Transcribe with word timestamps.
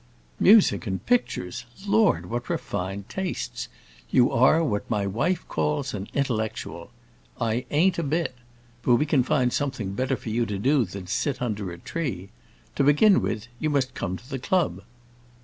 "Music 0.39 0.87
and 0.87 1.05
pictures! 1.05 1.65
Lord, 1.85 2.25
what 2.25 2.49
refined 2.49 3.07
tastes! 3.07 3.67
You 4.09 4.31
are 4.31 4.63
what 4.63 4.89
my 4.89 5.05
wife 5.05 5.47
calls 5.47 5.93
intellectual. 5.93 6.89
I 7.39 7.65
ain't, 7.69 7.99
a 7.99 8.03
bit. 8.03 8.33
But 8.81 8.95
we 8.95 9.05
can 9.05 9.21
find 9.21 9.53
something 9.53 9.93
better 9.93 10.15
for 10.15 10.29
you 10.31 10.47
to 10.47 10.57
do 10.57 10.85
than 10.85 11.05
to 11.05 11.13
sit 11.13 11.39
under 11.39 11.71
a 11.71 11.77
tree. 11.77 12.29
To 12.77 12.83
begin 12.83 13.21
with, 13.21 13.45
you 13.59 13.69
must 13.69 13.93
come 13.93 14.17
to 14.17 14.27
the 14.27 14.39
club." 14.39 14.81